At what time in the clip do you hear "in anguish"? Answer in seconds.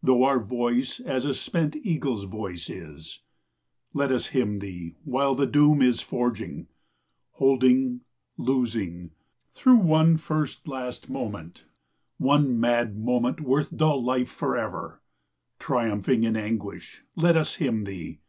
16.22-17.02